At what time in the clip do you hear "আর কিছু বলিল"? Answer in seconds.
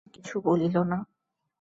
0.07-0.75